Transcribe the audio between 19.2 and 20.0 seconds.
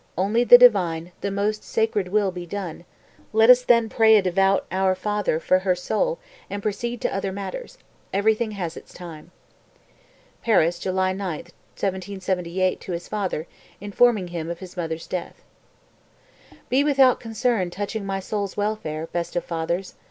of fathers!